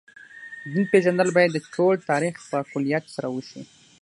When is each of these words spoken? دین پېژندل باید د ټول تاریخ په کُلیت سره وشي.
دین 0.71 0.85
پېژندل 0.91 1.29
باید 1.35 1.51
د 1.53 1.57
ټول 1.73 1.95
تاریخ 2.09 2.35
په 2.49 2.57
کُلیت 2.71 3.03
سره 3.15 3.27
وشي. 3.35 3.61